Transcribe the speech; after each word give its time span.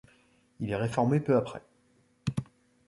Il 0.59 0.71
est 0.71 0.75
réformé 0.77 1.19
peu 1.19 1.35
après. 1.35 1.61